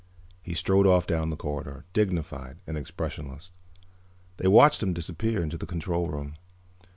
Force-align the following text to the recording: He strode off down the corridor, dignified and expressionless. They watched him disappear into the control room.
He 0.41 0.55
strode 0.55 0.87
off 0.87 1.05
down 1.05 1.29
the 1.29 1.35
corridor, 1.35 1.85
dignified 1.93 2.57
and 2.65 2.75
expressionless. 2.75 3.51
They 4.37 4.47
watched 4.47 4.81
him 4.81 4.93
disappear 4.93 5.43
into 5.43 5.59
the 5.59 5.67
control 5.67 6.07
room. 6.09 6.37